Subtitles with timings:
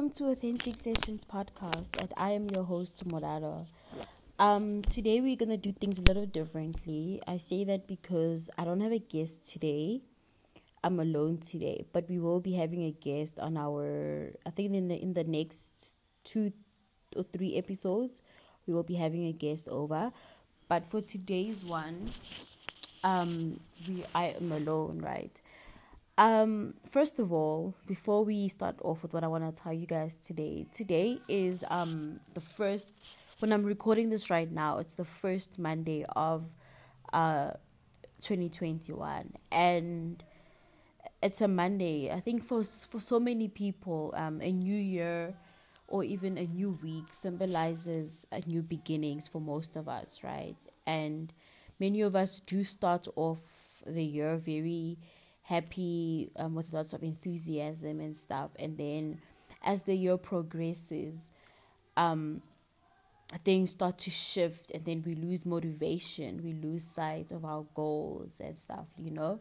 [0.00, 3.66] welcome to Authentic Sessions podcast, and I am your host Morado.
[4.38, 7.20] Um, today we're gonna do things a little differently.
[7.26, 10.00] I say that because I don't have a guest today.
[10.82, 14.30] I'm alone today, but we will be having a guest on our.
[14.46, 16.54] I think in the in the next two
[17.14, 18.22] or three episodes,
[18.66, 20.12] we will be having a guest over.
[20.66, 22.08] But for today's one,
[23.04, 25.38] um, we I am alone, right?
[26.20, 29.86] Um, first of all, before we start off with what I want to tell you
[29.86, 35.06] guys today, today is um the first when I'm recording this right now, it's the
[35.06, 36.44] first Monday of
[37.14, 37.52] uh
[38.20, 40.22] 2021 and
[41.22, 42.12] it's a Monday.
[42.12, 45.32] I think for for so many people, um a new year
[45.88, 50.58] or even a new week symbolizes a new beginnings for most of us, right?
[50.86, 51.32] And
[51.78, 53.40] many of us do start off
[53.86, 54.98] the year very
[55.50, 58.50] happy um, with lots of enthusiasm and stuff.
[58.56, 59.20] And then
[59.64, 61.32] as the year progresses
[61.96, 62.40] um,
[63.44, 68.40] things start to shift and then we lose motivation we lose sight of our goals
[68.40, 69.40] and stuff you know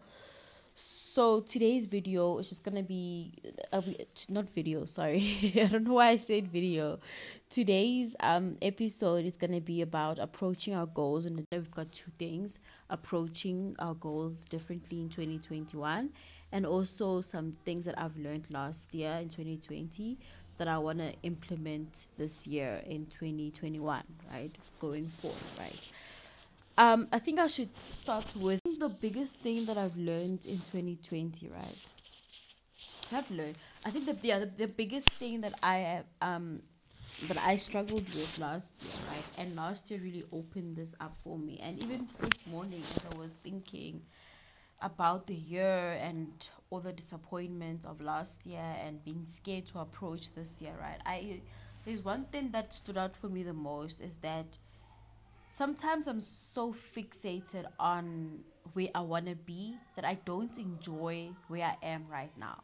[0.80, 3.34] so today's video is just gonna be
[3.74, 3.82] uh,
[4.30, 5.54] not video sorry.
[5.56, 7.00] I don't know why i said video.
[7.50, 12.60] Today's um episode is gonna be about approaching our goals and we've got two things.
[12.90, 16.12] Approaching our goals differently in 2021
[16.52, 20.18] and also some things that i've learned last year in 2020
[20.58, 25.88] that i want to implement this year in 2021 right going forward right.
[26.80, 31.50] Um, I think I should start with the biggest thing that I've learned in 2020,
[31.50, 31.78] right?
[33.12, 33.58] I've learned.
[33.86, 36.62] I think the yeah, the, the biggest thing that I um
[37.28, 39.24] that I struggled with last year, right?
[39.38, 41.60] And last year really opened this up for me.
[41.62, 44.02] And even this morning, as I was thinking
[44.82, 50.34] about the year and all the disappointments of last year and being scared to approach
[50.34, 51.00] this year, right?
[51.06, 51.42] I
[51.86, 54.58] there's one thing that stood out for me the most is that
[55.50, 58.40] sometimes I'm so fixated on
[58.74, 62.64] where I want to be that I don't enjoy where I am right now.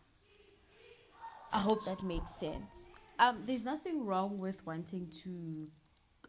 [1.51, 2.87] I hope that makes sense.
[3.17, 5.67] Um, there's nothing wrong with wanting to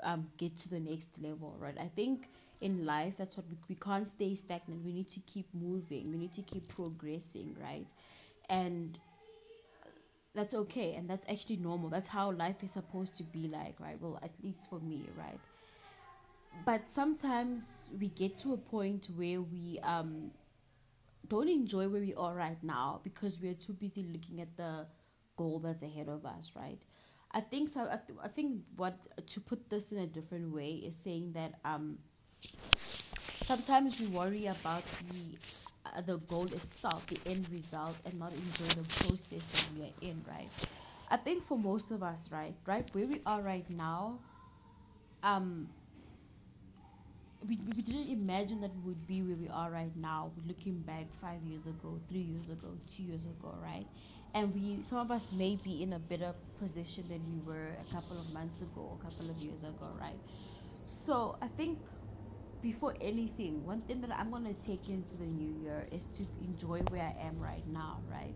[0.03, 1.77] um, get to the next level, right?
[1.79, 2.29] I think
[2.61, 4.85] in life that's what we, we can't stay stagnant.
[4.85, 6.11] We need to keep moving.
[6.11, 7.89] We need to keep progressing, right?
[8.49, 8.99] And
[10.35, 11.89] that's okay, and that's actually normal.
[11.89, 14.01] That's how life is supposed to be like, right?
[14.01, 15.41] Well, at least for me, right?
[16.65, 20.31] But sometimes we get to a point where we um
[21.29, 24.87] don't enjoy where we are right now because we're too busy looking at the
[25.37, 26.79] goal that's ahead of us right?
[27.33, 28.97] I think so i, th- I think what
[29.27, 31.99] to put this in a different way is saying that um
[33.43, 35.39] sometimes we worry about the
[35.87, 39.95] uh, the goal itself the end result and not enjoy the process that we are
[40.11, 40.51] in right?
[41.11, 44.19] I think for most of us right right where we are right now
[45.23, 45.69] um
[47.49, 51.07] we, we didn't imagine that we would be where we are right now looking back
[51.21, 53.87] five years ago three years ago two years ago right?
[54.35, 57.95] And we some of us may be in a better position than we were a
[57.95, 60.19] couple of months ago a couple of years ago right?
[60.85, 61.79] So i think
[62.63, 66.25] before anything one thing that i'm going to take into the new year is to
[66.43, 68.35] enjoy where i am right now right?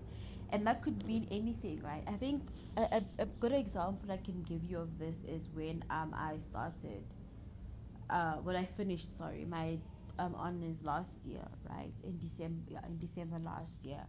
[0.52, 2.02] And that could mean anything right?
[2.08, 2.42] I think
[2.76, 6.38] a, a, a good example i can give you of this is when um i
[6.38, 7.02] started
[8.10, 9.78] uh, when I finished, sorry, my
[10.18, 11.92] um, honors last year, right?
[12.04, 14.04] In December, yeah, in December last year.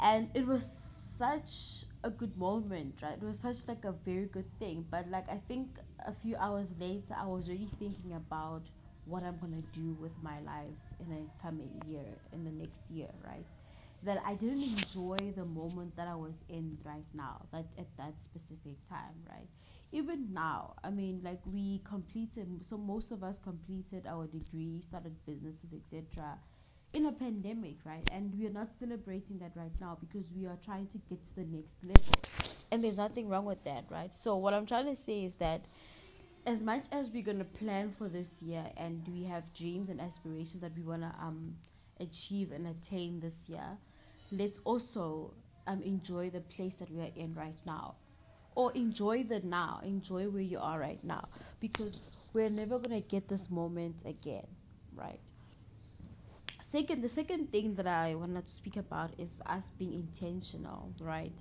[0.00, 3.18] And it was such a good moment, right?
[3.20, 4.86] It was such like a very good thing.
[4.90, 8.62] But like I think a few hours later, I was really thinking about
[9.04, 13.10] what I'm gonna do with my life in the coming year, in the next year,
[13.24, 13.44] right?
[14.02, 18.20] That I didn't enjoy the moment that I was in right now, that at that
[18.22, 19.48] specific time, right?
[19.92, 25.14] Even now i mean like we completed so most of us completed our degree started
[25.26, 26.38] businesses etc
[26.92, 28.08] in a pandemic right?
[28.12, 31.34] And we are not celebrating that right now because we are trying to get to
[31.36, 32.14] the next level.
[32.72, 34.16] And there's nothing wrong with that right?
[34.16, 35.64] So what i'm trying to say is that
[36.46, 40.00] as much as we're going to plan for this year and we have dreams and
[40.00, 41.54] aspirations that we want to um
[42.00, 43.76] achieve and attain this year
[44.32, 45.34] let's also
[45.66, 47.94] um enjoy the place that we are in right now
[48.54, 49.80] or enjoy the now.
[49.84, 51.28] Enjoy where you are right now.
[51.60, 52.02] Because
[52.32, 54.46] we're never going to get this moment again
[54.94, 55.20] right?
[56.60, 61.32] Second the second thing that i wanted to speak about is us being intentional right?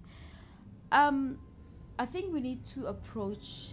[0.91, 1.39] Um
[2.00, 3.69] i think we need to approach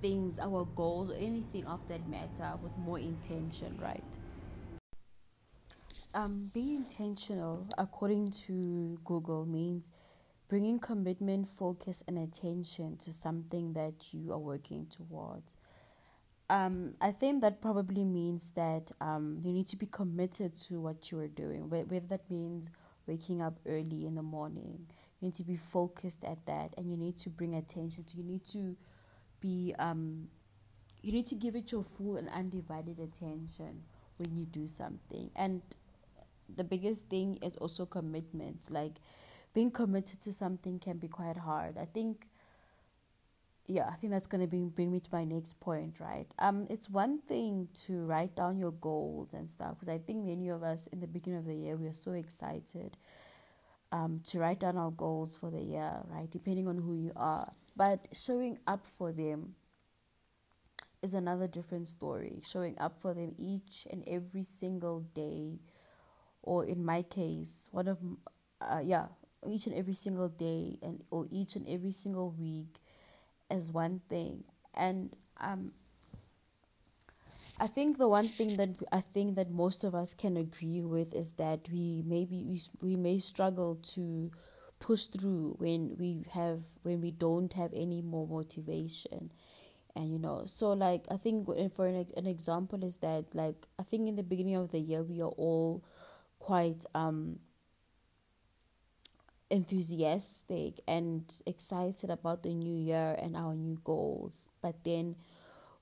[0.00, 4.04] things our goals or anything of that matter with more intention right?
[6.14, 9.92] Um being intentional according to google means
[10.48, 15.56] bringing commitment, focus, and attention to something that you are working towards.
[16.50, 21.10] Um, I think that probably means that um, you need to be committed to what
[21.12, 22.70] you are doing, whether that means
[23.06, 24.86] waking up early in the morning.
[25.20, 28.16] You need to be focused at that, and you need to bring attention to.
[28.16, 28.76] You need to
[29.40, 30.28] be um,
[31.02, 33.82] you need to give it your full and undivided attention
[34.16, 35.30] when you do something.
[35.36, 35.62] And
[36.54, 38.70] the biggest thing is also commitment.
[38.70, 38.94] Like
[39.54, 41.78] being committed to something can be quite hard.
[41.78, 42.26] I think
[43.66, 46.26] yeah, I think that's gonna bring bring me to my next point, right?
[46.38, 50.48] Um, it's one thing to write down your goals and stuff because I think many
[50.48, 52.96] of us in the beginning of the year we are so excited,
[53.92, 56.30] um, to write down our goals for the year, right?
[56.30, 59.54] Depending on who you are, but showing up for them
[61.02, 62.40] is another different story.
[62.42, 65.60] Showing up for them each and every single day,
[66.42, 67.98] or in my case, one of,
[68.60, 69.06] uh, yeah,
[69.46, 72.80] each and every single day, and or each and every single week,
[73.50, 74.44] is one thing.
[74.74, 75.72] And um,
[77.60, 81.12] I think the one thing that I think that most of us can agree with
[81.14, 84.30] is that we maybe we we may struggle to
[84.78, 89.32] push through when we have when we don't have any more motivation
[89.96, 93.82] and you know so like i think for an, an example is that like i
[93.82, 95.82] think in the beginning of the year we are all
[96.38, 97.38] quite um
[99.50, 104.48] enthusiastic and excited about the new year and our new goals.
[104.60, 105.16] But then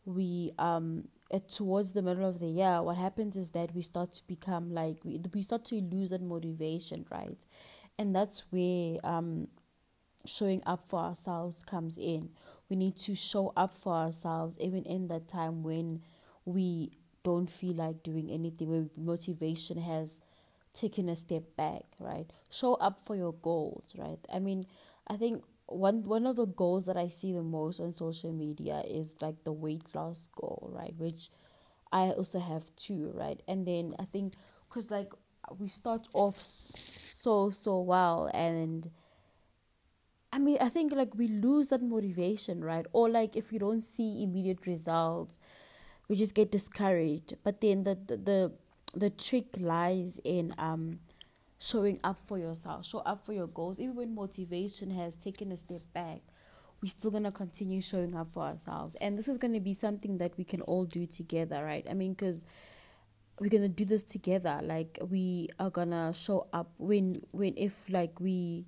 [0.05, 1.09] we um
[1.49, 4.99] towards the middle of the year what happens is that we start to become like
[5.05, 7.45] we, we start to lose that motivation right?
[7.99, 9.49] And that's where um
[10.25, 12.31] showing up for ourselves comes in.
[12.69, 16.03] We need to show up for ourselves even in that time when
[16.45, 16.91] we
[17.23, 20.23] don't feel like doing anything where motivation has
[20.77, 24.67] taken a step back right show up for your goals right i mean
[25.09, 28.83] i think one one of the goals that i see the most on social media
[28.89, 31.31] is like the weight loss goal right which
[31.93, 34.35] i also have too right and then i think
[34.69, 35.13] because like
[35.59, 38.91] we start off so so well and
[40.33, 42.87] I mean, I think like we lose that motivation, right?
[42.93, 45.39] Or like if we don't see immediate results,
[46.09, 47.35] we just get discouraged.
[47.43, 48.53] But then the the the,
[48.95, 51.01] the trick lies in um
[51.59, 53.81] showing up for yourself, show up for your goals.
[53.81, 56.21] Even when motivation has taken a step back,
[56.83, 58.95] we're still gonna continue showing up for ourselves.
[58.97, 61.87] And this is gonna be something that we can all do together, right?
[61.91, 62.45] I mean, because
[63.41, 64.61] we're gonna do this together.
[64.63, 68.67] Like we are gonna show up when when if like we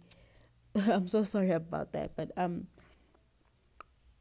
[0.77, 2.67] I'm so sorry about that, but um,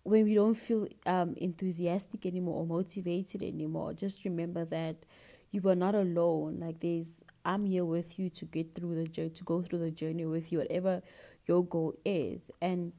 [0.03, 4.95] when we don't feel um enthusiastic anymore or motivated anymore, just remember that
[5.63, 6.59] you are not alone.
[6.59, 9.91] Like there's, I'm here with you to get through the journey, to go through the
[9.91, 11.01] journey with you, whatever
[11.45, 12.51] your goal is.
[12.61, 12.93] And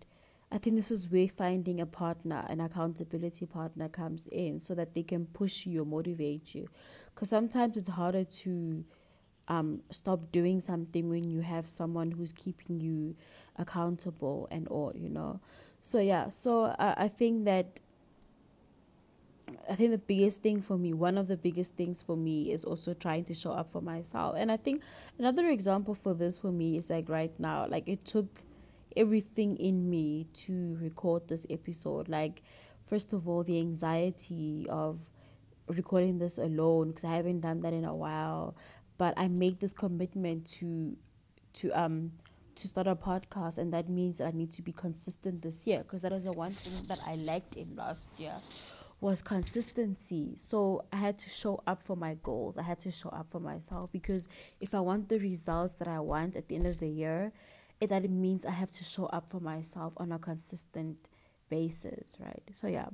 [0.51, 4.95] I think this is where finding a partner, an accountability partner, comes in, so that
[4.95, 6.69] they can push you or motivate you.
[7.15, 8.85] Because sometimes it's harder to
[9.49, 13.17] um, stop doing something when you have someone who's keeping you
[13.57, 15.41] accountable and all you know
[15.81, 17.81] so yeah so i think that
[19.71, 22.65] i think the biggest thing for me one of the biggest things for me is
[22.65, 24.35] also trying to show up for myself.
[24.39, 24.83] And i think
[25.19, 28.45] another example for this for me is like right now like it took
[28.99, 32.09] everything in me to record this episode.
[32.09, 32.43] Like
[32.83, 34.99] first of all the anxiety of
[35.69, 38.57] recording this alone because i haven't done that in a while.
[38.97, 40.97] But I made this commitment to
[41.55, 42.13] to um
[42.57, 45.79] to start a podcast and that means that I need to be consistent this year
[45.85, 48.35] because that was the one thing that I lacked in last year
[49.01, 50.35] was consistency.
[50.37, 52.59] So I had to show up for my goals.
[52.59, 54.29] I had to show up for myself because
[54.61, 57.33] if I want the results that I want at the end of the year,
[57.81, 61.09] it that means I have to show up for myself on a consistent
[61.49, 62.43] basis, right?
[62.53, 62.89] So yeah.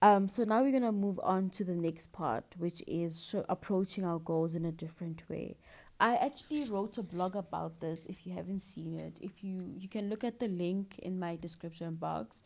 [0.00, 4.04] Um, so now we're gonna move on to the next part, which is sh- approaching
[4.04, 5.56] our goals in a different way.
[5.98, 8.04] I actually wrote a blog about this.
[8.04, 11.36] If you haven't seen it, if you you can look at the link in my
[11.36, 12.44] description box.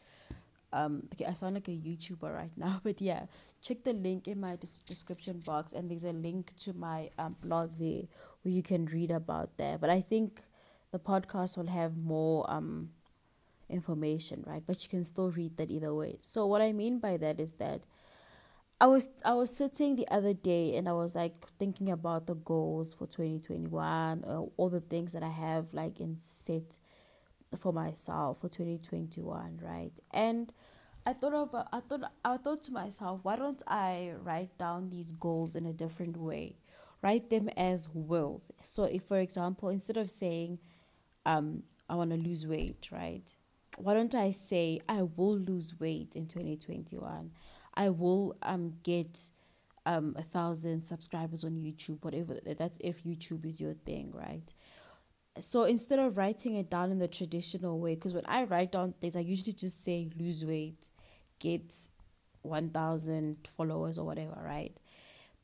[0.72, 3.26] Um, okay, I sound like a YouTuber right now, but yeah,
[3.60, 7.36] check the link in my des- description box, and there's a link to my um,
[7.42, 8.02] blog there
[8.42, 9.80] where you can read about that.
[9.80, 10.42] But I think
[10.90, 12.90] the podcast will have more um
[13.68, 14.62] information, right?
[14.64, 16.18] But you can still read that either way.
[16.20, 17.86] So what I mean by that is that
[18.80, 22.34] I was I was sitting the other day and I was like thinking about the
[22.34, 26.78] goals for 2021, uh, all the things that I have like in set
[27.56, 29.98] for myself for 2021, right?
[30.12, 30.52] And
[31.04, 35.12] I thought of I thought I thought to myself, why don't I write down these
[35.12, 36.56] goals in a different way?
[37.02, 38.52] Write them as wills.
[38.60, 40.58] So if for example, instead of saying
[41.26, 43.34] um I want to lose weight, right?
[43.76, 47.32] Why don't I say I will lose weight in 2021?
[47.74, 49.30] I will um get
[49.84, 54.54] um a thousand subscribers on YouTube, whatever that's if YouTube is your thing, right?
[55.40, 58.94] So instead of writing it down in the traditional way, because when I write down
[59.00, 60.90] things, I usually just say lose weight,
[61.38, 61.74] get
[62.42, 64.76] 1000 followers or whatever, right?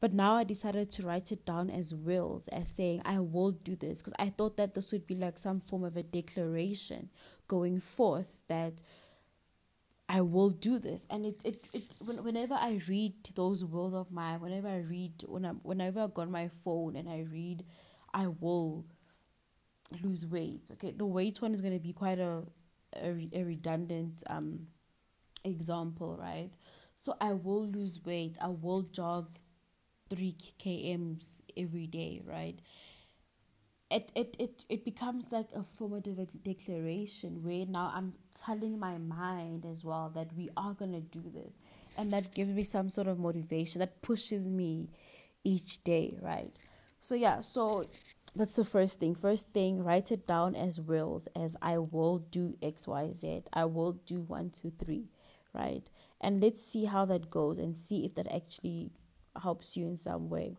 [0.00, 3.74] But now I decided to write it down as wills, as saying I will do
[3.74, 7.08] this, because I thought that this would be like some form of a declaration
[7.48, 8.82] going forth that
[10.08, 11.06] I will do this.
[11.10, 15.44] And it, it, it whenever I read those wills of mine, whenever I read, when
[15.44, 17.64] I, whenever I go on my phone and I read,
[18.14, 18.84] I will
[20.02, 20.70] lose weight.
[20.72, 22.42] Okay, the weight one is going to be quite a,
[22.96, 24.68] a, a redundant um
[25.44, 26.50] example, right?
[26.96, 28.36] So I will lose weight.
[28.40, 29.38] I will jog
[30.10, 32.58] three kms every day, right?
[33.90, 39.64] It, it, it, it becomes like a formative declaration where now I'm telling my mind
[39.64, 41.58] as well that we are going to do this.
[41.96, 44.90] And that gives me some sort of motivation that pushes me
[45.42, 46.52] each day, right?
[47.00, 47.86] So, yeah, so
[48.38, 49.14] that's the first thing.
[49.14, 53.42] First thing, write it down as wills, as I will do X, Y, Z.
[53.52, 55.08] I will do one, two, three,
[55.52, 55.82] right?
[56.20, 58.90] And let's see how that goes and see if that actually
[59.42, 60.56] helps you in some way.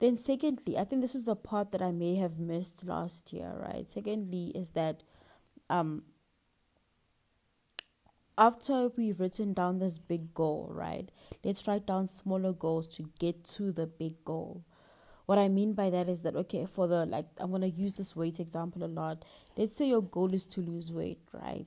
[0.00, 3.54] Then, secondly, I think this is the part that I may have missed last year,
[3.56, 3.88] right?
[3.88, 5.04] Secondly, is that
[5.70, 6.02] um,
[8.36, 11.08] after we've written down this big goal, right,
[11.44, 14.64] let's write down smaller goals to get to the big goal.
[15.26, 18.14] What I mean by that is that, okay, for the like, I'm to use this
[18.14, 19.24] weight example a lot.
[19.56, 21.66] Let's say your goal is to lose weight, right?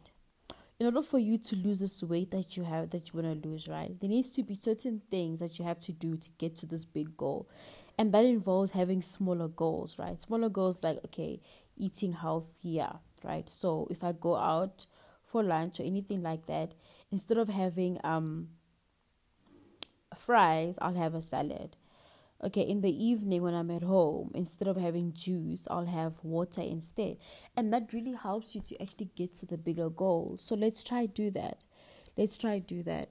[0.80, 3.50] in order for you to lose this weight that you have that you want to
[3.50, 4.00] lose, right?
[4.00, 6.86] There needs to be certain things that you have to do to get to this
[6.86, 7.50] big goal.
[7.98, 10.22] And that involves having smaller goals, right?
[10.22, 11.42] Smaller goals like okay,
[11.76, 13.50] eating healthier, right?
[13.50, 14.86] So if I go out
[15.26, 16.76] for lunch or anything like that,
[17.12, 18.50] instead of having um
[20.16, 21.76] fries, I'll have a salad
[22.44, 26.62] okay in the evening when i'm at home instead of having juice i'll have water
[26.62, 27.18] instead.
[27.56, 30.36] And that really helps you to actually get to the bigger goal.
[30.38, 31.66] So let's try do that.
[32.16, 33.10] Let's try do that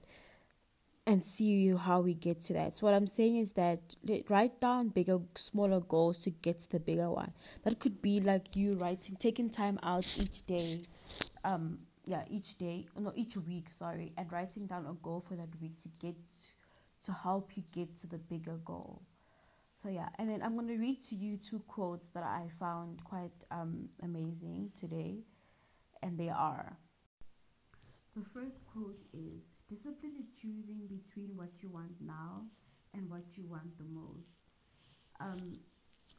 [1.05, 2.77] and see how we get to that.
[2.77, 3.95] So what i'm saying is that
[4.29, 7.31] write down bigger smaller goals to get to the bigger one.
[7.63, 10.81] That could be like you writing taking time out each day
[11.43, 15.49] um yeah each day no each week sorry and writing down a goal for that
[15.61, 16.15] week to get
[17.01, 19.01] to help you get to the bigger goal
[19.77, 23.03] so yeah, and then I'm going to read to you two quotes that I found
[23.03, 25.19] quite um, amazing today,
[26.01, 26.79] and they are.
[28.15, 32.47] The first quote is Discipline is choosing between what you want now
[32.95, 34.49] and what you want the most.
[35.19, 35.59] Um,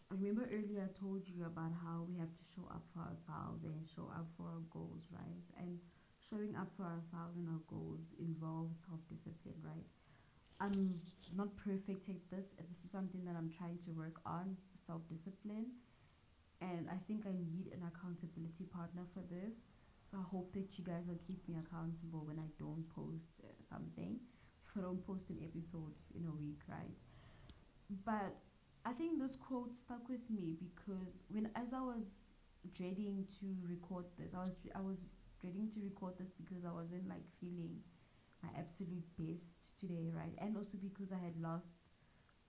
[0.08, 3.64] I remember earlier I told you about how we have to show up for ourselves
[3.64, 5.42] and show up for our goals, right?
[5.58, 5.80] And
[6.30, 9.90] showing up for ourselves and our goals involves self discipline, right?
[10.60, 11.00] I'm
[11.36, 12.54] not perfect at this.
[12.68, 15.66] This is something that I'm trying to work on self discipline.
[16.60, 19.66] And I think I need an accountability partner for this.
[20.02, 23.52] So I hope that you guys will keep me accountable when I don't post uh,
[23.60, 24.18] something.
[24.66, 26.96] If I don't post an episode in a week, right?
[28.04, 28.34] But
[28.84, 32.42] I think this quote stuck with me because when as I was
[32.74, 35.06] dreading to record this, I was I was
[35.40, 37.80] dreading to record this because I wasn't like feeling
[38.42, 40.34] my absolute best today, right?
[40.38, 41.90] And also because I had lost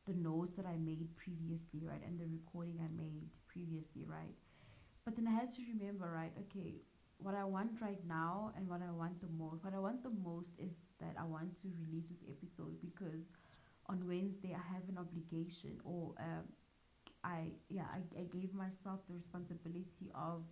[0.05, 2.01] the notes that I made previously, right?
[2.05, 4.35] And the recording I made previously, right?
[5.05, 6.33] But then I had to remember, right?
[6.45, 6.81] Okay,
[7.17, 9.63] what I want right now and what I want the most.
[9.63, 13.27] What I want the most is that I want to release this episode because
[13.87, 16.45] on Wednesday I have an obligation or um,
[17.23, 20.43] I yeah I, I gave myself the responsibility of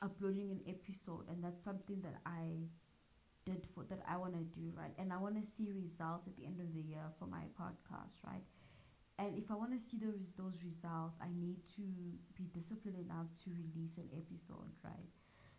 [0.00, 2.68] uploading an episode and that's something that I
[3.44, 4.94] did for that I want to do right?
[4.98, 8.24] And I want to see results at the end of the year for my podcast
[8.26, 8.44] right?
[9.18, 11.82] And if I want to see those those results I need to
[12.34, 15.10] be disciplined enough to release an episode right?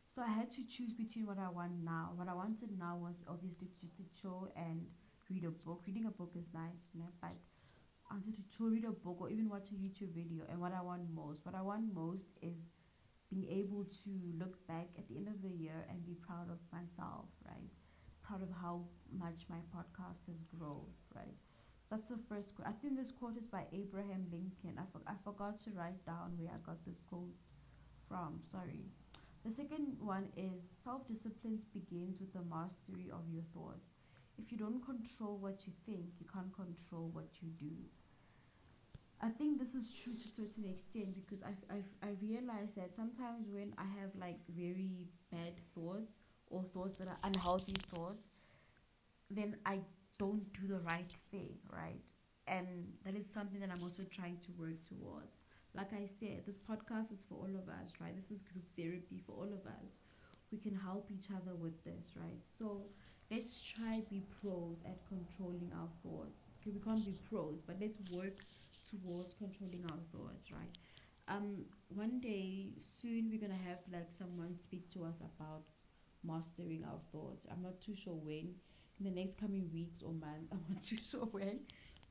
[0.07, 2.11] So I had to choose between what I want now.
[2.15, 4.85] What I wanted now was obviously just to chill and
[5.29, 5.83] read a book.
[5.87, 7.31] Reading a book is nice you know, but
[8.09, 10.43] I wanted to chill read a book or even watch a YouTube video.
[10.49, 12.69] And what I want most what I want most is
[13.33, 16.59] being able to look back at the end of the year and be proud of
[16.71, 17.71] myself, right?
[18.21, 20.85] Proud of how much my podcast has grown,
[21.15, 21.35] right?
[21.89, 22.67] That's the first quote.
[22.67, 24.77] I think this quote is by Abraham Lincoln.
[24.79, 27.33] I, for- I forgot to write down where I got this quote
[28.07, 28.39] from.
[28.43, 28.85] Sorry.
[29.45, 33.93] The second one is self discipline begins with the mastery of your thoughts.
[34.37, 37.75] If you don't control what you think, you can't control what you do.
[39.23, 42.93] I think this is true to a certain extent because I've, I've I realized that
[42.93, 48.31] sometimes when I have like very bad thoughts or thoughts that are unhealthy thoughts,
[49.29, 49.79] then I
[50.19, 52.03] don't do the right thing, right?
[52.47, 52.67] And
[53.05, 55.39] that is something that I'm also trying to work towards.
[55.73, 58.13] Like I said, this podcast is for all of us, right?
[58.13, 60.01] This is group therapy for all of us.
[60.51, 62.43] We can help each other with this, right?
[62.43, 62.87] So
[63.31, 66.49] let's try be pros at controlling our thoughts.
[66.59, 68.43] Okay, we can't be pros, but let's work
[68.93, 70.77] towards controlling our thoughts, right?
[71.27, 75.63] Um, one day soon we're gonna have like someone speak to us about
[76.23, 77.47] mastering our thoughts.
[77.51, 78.55] I'm not too sure when.
[78.99, 81.61] In the next coming weeks or months, I'm not too sure when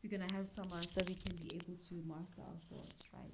[0.02, 3.32] we're gonna have someone so we can be able to master our thoughts, right?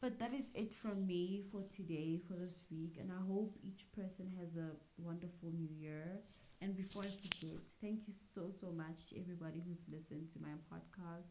[0.00, 3.86] But that is it from me for today, for this week, and I hope each
[3.94, 6.20] person has a wonderful new year.
[6.60, 10.54] And before I forget, thank you so so much to everybody who's listened to my
[10.70, 11.26] podcast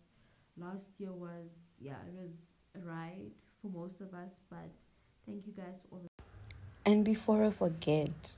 [0.58, 2.34] last year was yeah it was
[2.76, 3.32] a ride
[3.62, 4.70] for most of us but
[5.26, 6.02] thank you guys all
[6.86, 8.38] and before i forget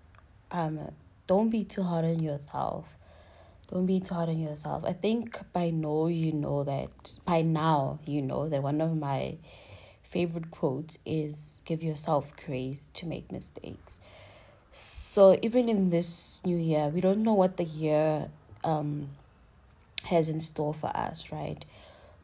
[0.52, 0.80] um
[1.28, 2.98] don't be too hard on yourself.
[3.72, 4.84] Don't be too hard on yourself.
[4.86, 9.38] I think by now you know that by now you know that one of my
[10.04, 14.02] favorite quotes is give yourself grace to make mistakes.
[14.72, 18.30] So even in this new year we don't know what the year
[18.64, 19.10] um
[20.04, 21.64] has in store for us right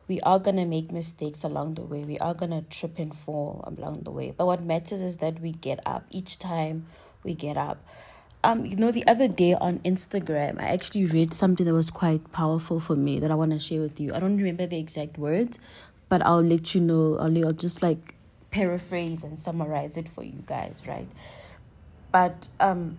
[0.09, 2.03] we are going to make mistakes along the way.
[2.03, 4.33] We are going to trip and fall along the way.
[4.35, 6.87] But what matters is that we get up each time
[7.23, 7.77] we get up.
[8.43, 12.31] Um, you know, the other day on Instagram, I actually read something that was quite
[12.31, 14.13] powerful for me that I want to share with you.
[14.13, 15.59] I don't remember the exact words,
[16.07, 17.17] but I'll let you know.
[17.19, 18.15] I'll, I'll just like
[18.49, 21.07] paraphrase and summarize it for you guys, right?
[22.11, 22.97] But um,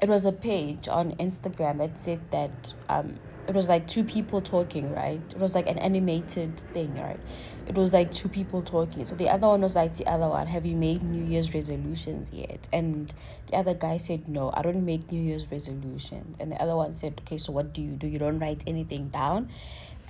[0.00, 3.16] it was a page on Instagram that said that um,
[3.48, 5.20] it was like two people talking, right?
[5.30, 7.18] It was like an animated thing, right?
[7.66, 9.04] It was like two people talking.
[9.04, 12.30] So the other one was like the other one, have you made New Year's resolutions
[12.30, 12.68] yet?
[12.74, 13.12] And
[13.46, 16.36] the other guy said, no, I don't make New Year's resolutions.
[16.38, 18.06] And the other one said, okay, so what do you do?
[18.06, 19.48] You don't write anything down.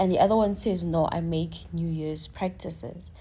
[0.01, 3.13] And the other one says, no, I make New Year's practices.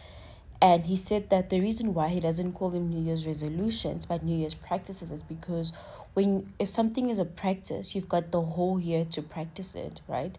[0.60, 4.24] And he said that the reason why he doesn't call them New Year's resolutions but
[4.24, 5.72] New Year's practices is because
[6.18, 10.36] when if something is a practice, you've got the whole year to practice it, right?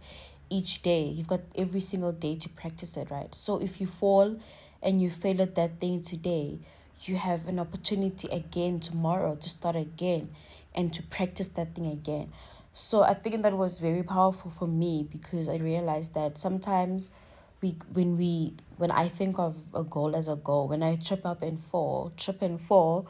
[0.50, 3.32] Each day, you've got every single day to practice it, right?
[3.32, 4.40] So if you fall
[4.82, 6.58] and you fail at that thing today,
[7.04, 10.30] you have an opportunity again tomorrow to start again
[10.74, 12.32] and to practice that thing again.
[12.72, 17.12] So I think that was very powerful for me because I realized that sometimes
[17.60, 21.24] we when we when I think of a goal as a goal, when I trip
[21.24, 23.06] up and fall, trip and fall,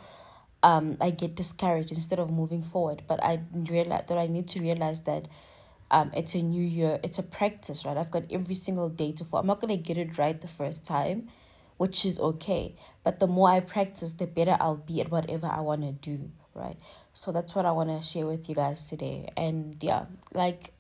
[0.62, 3.02] um, I get discouraged instead of moving forward.
[3.06, 5.28] But I realize that I need to realize that
[5.90, 7.96] um, it's a new year, it's a practice, right?
[7.96, 9.40] I've got every single day to fall.
[9.40, 11.28] I'm not gonna get it right the first time,
[11.76, 12.74] which is okay.
[13.04, 16.76] But the more I practice, the better I'll be at whatever I wanna do, right?
[17.14, 19.30] So that's what I wanna share with you guys today.
[19.36, 20.72] And yeah, like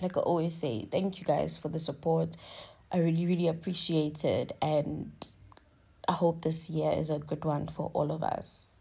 [0.00, 2.36] like I always say, thank you guys for the support.
[2.90, 5.12] I really, really appreciate it and
[6.08, 8.80] I hope this year is a good one for all of us.